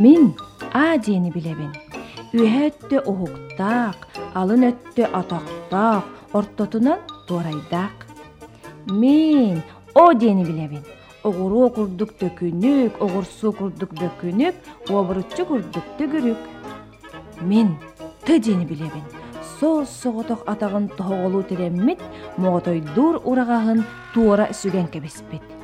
Мин 0.00 0.34
А 0.72 0.96
диэни 0.96 1.28
билебин. 1.28 1.74
Үһэ 2.32 2.70
өттө 2.70 3.02
уһуктаах, 3.10 3.98
алын 4.32 4.62
өттө 4.70 5.04
атақтаах, 5.12 6.06
ортотунан 6.32 7.04
туорайдаах. 7.28 8.08
Мин 8.88 9.60
О 9.94 10.14
диэни 10.14 10.46
билебин. 10.48 10.80
Оғуру 11.22 11.68
курдук 11.76 12.16
төкүнүк, 12.16 12.96
оғурсу 12.96 13.52
курдук 13.52 13.92
бөкүнүк, 14.00 14.56
обуруччу 14.88 15.44
курдук 15.44 15.86
түгүрүк. 16.00 16.40
Мин 17.44 17.76
Т 18.24 18.40
диэни 18.40 18.64
билебин. 18.64 19.04
Соос 19.60 19.90
соҕотох 20.00 20.48
атағын 20.48 20.96
тоһоҕолуу 20.96 21.42
тереммит, 21.44 22.00
моҕотойдуур 22.40 23.20
урагаһын 23.28 23.84
туора 24.14 24.48
сүген 24.60 24.88
кебиспит. 24.88 25.59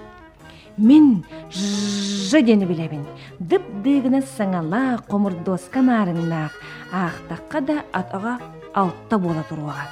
Мин 0.76 1.24
жы 1.50 2.42
дени 2.44 2.66
билебин. 2.68 3.06
Дып 3.40 3.64
дыгына 3.80 4.20
саңала 4.20 4.98
комурдоска 5.08 5.80
маарыңнаах, 5.80 6.52
аахтакка 6.92 7.62
да 7.64 7.76
атага 7.96 8.34
алтта 8.74 9.16
бола 9.18 9.44
туруага. 9.48 9.86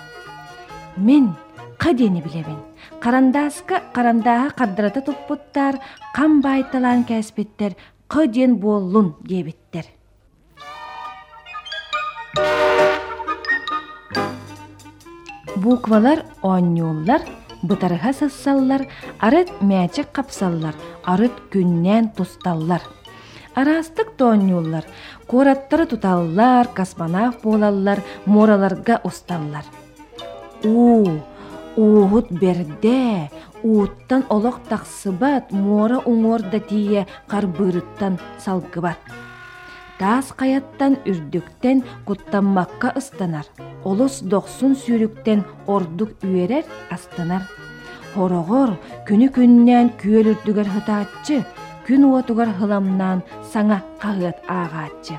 Мин 0.97 1.33
қа 1.81 1.95
дени 1.97 2.21
билебин. 2.21 2.59
Карандааска 3.01 3.81
карандааha 3.95 4.51
кардырата 4.53 5.01
туппуттар, 5.01 5.81
кам 6.15 6.43
байталан 6.43 7.05
кәспиттер, 7.09 7.77
қа 8.07 8.27
ден 8.27 8.57
боллун 8.57 9.15
дебиттер. 9.23 9.87
Буквалар 15.57 16.27
оннюллар, 16.43 17.23
бытарыха 17.65 18.13
сассаллар, 18.13 18.87
арыт 19.19 19.51
мәчик 19.61 20.11
капсаллар, 20.13 20.77
арыт 21.05 21.37
күннән 21.53 22.13
тусталлар. 22.17 22.83
Арастык 23.55 24.17
тоннюллар, 24.19 24.85
кораттары 25.31 25.87
туталлар, 25.87 26.69
космонавт 26.75 27.43
болаллар, 27.43 28.03
мораларга 28.27 29.01
усталлар. 29.05 29.65
У, 30.65 31.21
уһут 31.77 32.33
берде, 32.33 33.31
uuттан 33.63 34.25
олох 34.29 34.59
тахсыбат, 34.69 35.53
мора 35.53 36.03
уңорда 36.05 36.61
тие 36.61 37.07
карбырыттан 37.29 38.19
салгыбат. 38.39 38.99
Таас 39.99 40.35
каяттан 40.35 40.99
үрдүктен 41.07 41.85
куттаммакка 42.05 42.91
ыстанар. 42.99 43.47
Олус 43.85 44.23
доксун 44.23 44.73
сүйрүктен 44.81 45.45
ордук 45.69 46.25
үйерер 46.25 46.65
астанар. 46.95 47.45
Хорогор 48.15 48.79
күнү 49.09 49.29
күннен 49.35 49.91
күөлүрдүгер 50.01 50.71
хытааччы, 50.73 51.43
күн 51.85 52.07
уотугар 52.09 52.55
хыламнан 52.57 53.21
саңа 53.53 53.83
кахыат 54.01 54.41
аагааччы. 54.49 55.19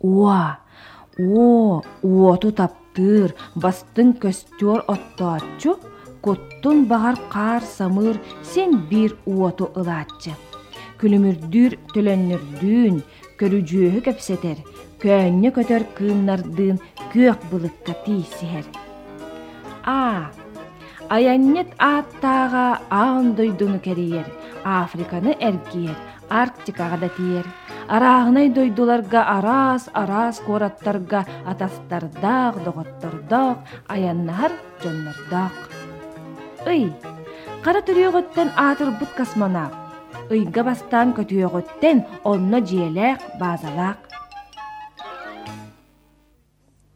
Уа, 0.00 0.58
о, 1.18 1.82
уоту 2.02 2.52
таптыр, 2.52 3.34
бастын 3.54 4.14
көстөр 4.22 4.86
оттоаччу, 4.88 5.76
коттун 6.22 6.86
бағар 6.88 7.18
қар 7.28 7.66
самыр 7.76 8.22
сен 8.54 8.86
бир 8.88 9.18
уоту 9.26 9.72
ылааччы. 9.74 10.47
Күлүмүрдүр 10.98 11.76
төлөннүрдүүн, 11.94 12.96
көрүжүүһү 13.38 14.00
кепсетер, 14.02 14.58
көөннө 14.98 15.52
көтөр 15.54 15.84
кыымнардыын 15.94 16.80
көк 17.12 17.44
былыкка 17.52 17.94
тиисиһэр. 18.02 18.66
А, 19.86 20.30
аяннет 21.08 21.70
ааттаага 21.78 22.80
аондойдуну 22.90 23.78
кериер, 23.78 24.26
Африканы 24.64 25.36
эргиер, 25.38 25.96
Арктикага 26.28 26.98
да 26.98 27.08
тиер. 27.08 27.46
Араагынай 27.88 28.50
дойдуларга 28.50 29.22
арас 29.38 29.88
арас 29.94 30.40
кораттарга 30.40 31.24
атастардаах, 31.46 32.62
доготтордаах, 32.64 33.58
аяннахар 33.86 34.52
дьоннордаах. 34.82 35.56
Ый, 36.66 36.92
кара 37.64 37.80
төрүөгөттен 37.80 38.52
аатырбыт 38.56 39.14
космонавт. 39.16 39.87
Ыйга 40.30 40.62
бастан 40.64 41.14
көтүөгөттен 41.16 42.04
онно 42.24 42.58
жиэлээх 42.60 43.18
баазалаах. 43.40 43.96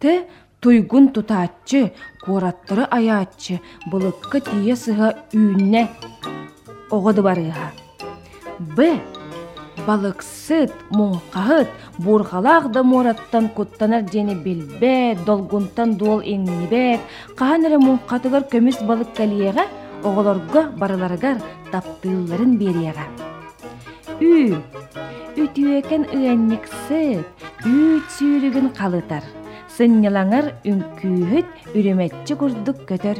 Т 0.01 0.29
туйгун 0.61 1.09
тутааччы, 1.15 1.93
куораттары 2.25 2.85
аяаччы, 2.97 3.61
былыкка 3.91 4.41
тие 4.41 4.77
сыха 4.77 5.09
үүнне 5.33 5.89
оҕоду 6.91 7.23
барыыха. 7.23 7.73
Б. 8.77 9.01
Балыксыт, 9.87 10.71
муңқаһыт, 10.93 11.69
буурхалаах 11.99 12.71
да 12.71 12.83
муораттан 12.83 13.49
куттанар 13.49 14.03
дени 14.03 14.35
билбэт, 14.35 15.25
долгунтан 15.25 15.97
дуол 15.97 16.21
иңнибэт, 16.21 17.01
каһан 17.35 17.67
эрэ 17.67 17.79
муңқатыгар 17.81 18.45
көмүс 18.53 18.79
балык 18.87 19.11
калиэҕэ, 19.17 19.65
оҕолорго 20.09 20.61
барыларыгар 20.81 21.37
таптыылларын 21.73 22.53
бериэҕэ. 22.63 23.07
Үй, 24.21 24.55
үтүөкен 25.43 26.05
ыанньыксыт, 26.17 27.27
үүт 27.67 28.07
сүүрүгүн 28.17 28.69
калытар. 28.79 29.25
Сыннялаңар 29.77 30.53
үңкүүһүт 30.69 31.49
үрүмэтчи 31.79 32.35
курдук 32.37 32.85
көтөр. 32.91 33.19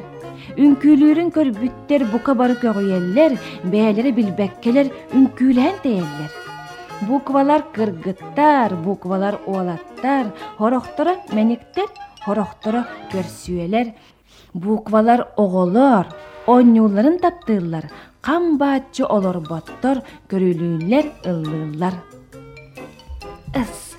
Үңкүүлүүрүн 0.63 1.31
көрбүттер 1.33 2.05
бука 2.13 2.35
бары 2.37 2.59
көгүйеллер, 2.61 3.39
бээлери 3.73 4.13
билбеккелер 4.13 4.91
үңкүүлээн 5.17 5.79
тэйэллер. 5.85 6.33
Буквалар 7.09 7.65
кыргыттар, 7.75 8.77
буквалар 8.85 9.41
уолаттар, 9.47 10.29
хорохтора 10.59 11.17
мэниктер, 11.33 11.89
хорохтора 12.25 12.85
көрсүөлер. 13.11 13.95
Буквалар 14.53 15.29
оголор, 15.37 16.07
оннюларын 16.47 17.19
таптыыллар, 17.23 17.87
бааччы 18.59 19.05
олорботтор, 19.05 20.03
көрүлүүлер 20.31 21.07
ыллыыллар. 21.25 21.95
Ыс, 23.55 23.95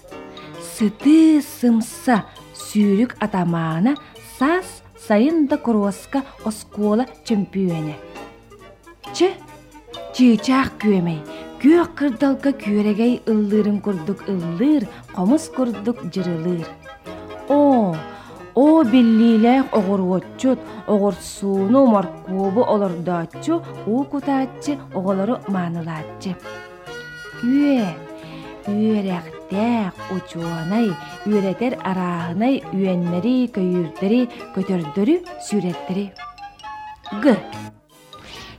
сыты 0.75 1.41
сымса, 1.41 2.25
сүүрүк 2.53 3.15
атамаана, 3.19 3.95
сас 4.37 4.83
сайын 5.07 5.47
да 5.47 5.57
куруоска 5.57 6.23
оскуола 6.43 7.05
чемпионе. 7.23 7.95
Че, 9.13 9.33
чыычаах 10.15 10.73
күөмей, 10.81 11.19
күйөк 11.61 11.95
кырдалга 11.95 12.51
күөрегей 12.51 13.21
ыллырын 13.27 13.79
курдук 13.79 14.27
ыллыр, 14.27 14.87
комус 15.15 15.47
курдук 15.47 16.03
жырылыр. 16.11 16.67
О, 17.47 17.95
о 18.55 18.83
биллиле 18.83 19.63
огорочу 19.71 20.57
огорсууну 20.87 21.85
моркубу 21.87 22.61
олордоачу 22.73 23.61
уукутаатчы 23.85 24.77
оголору 24.93 25.39
маанылаатчы 25.47 26.35
үө 27.43 27.87
үөрактек 28.67 29.93
учуанай 30.15 30.93
үөретер 31.25 31.79
арааный 31.83 32.61
үэннери 32.71 33.49
көйүрдери 33.55 34.21
көтөрдөрү 34.55 35.15
сүреттери 35.47 36.11
г. 37.23 37.35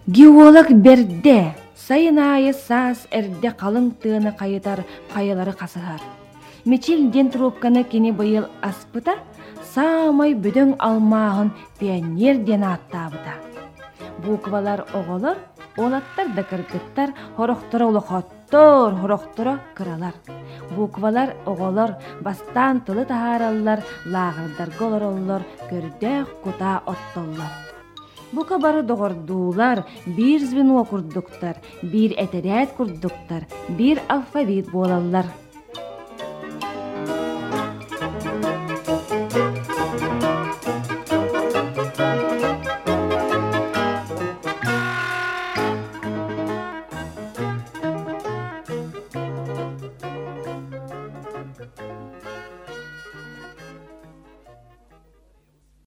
Геолог 0.06 0.68
берде 0.84 1.54
сайынайы 1.86 2.52
саас 2.52 3.06
эрде 3.10 3.54
калың 3.62 3.92
тыыны 4.02 4.34
кайытар 4.36 4.84
кайылары 5.14 5.52
казыар 5.52 6.02
Мечил 6.64 7.10
ден 7.10 7.28
трубканы 7.28 7.82
кені 7.84 8.14
байыл 8.16 8.46
аспыта, 8.64 9.18
самай 9.74 10.32
бүдөң 10.32 10.78
алмағын 10.80 11.50
пионер 11.76 12.38
ден 12.40 12.64
аттабыта. 12.64 13.34
Буквалар 14.24 14.86
оголор, 14.96 15.36
олаттар 15.76 16.32
да 16.32 16.42
кыргыттар, 16.42 17.12
хорохтора 17.36 17.90
улохоттор, 17.92 19.60
кыралар. 19.74 20.14
Буквалар 20.70 21.36
оголор, 21.44 21.98
бастан 22.22 22.80
тылы 22.80 23.04
тахараллар, 23.04 23.84
лагырдар 24.06 24.72
голороллор, 24.78 25.42
көрдөх 25.68 26.32
кута 26.40 26.80
оттоллар. 26.86 27.52
Бука 28.32 28.58
бары 28.58 28.82
доғордуулар, 28.82 29.84
бир 30.06 30.40
звено 30.40 30.82
курдуктар, 30.84 31.60
бир 31.82 32.16
этерет 32.16 32.72
курдуктар, 32.72 33.44
бир 33.68 34.00
алфавит 34.08 34.70
болаллар. 34.70 35.26